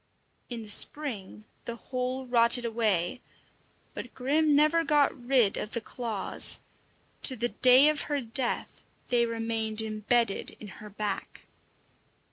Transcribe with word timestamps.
In 0.49 0.63
the 0.63 0.67
spring 0.67 1.45
the 1.65 1.75
whole 1.75 2.25
rotted 2.25 2.65
away, 2.65 3.21
but 3.93 4.15
Grim 4.15 4.55
never 4.55 4.83
got 4.83 5.15
rid 5.15 5.57
of 5.57 5.73
the 5.73 5.79
claws. 5.79 6.57
To 7.21 7.35
the 7.35 7.49
day 7.49 7.87
of 7.87 8.01
her 8.09 8.19
death 8.19 8.81
they 9.09 9.27
remained 9.27 9.79
embedded 9.79 10.57
in 10.59 10.69
her 10.81 10.89
back. 10.89 11.45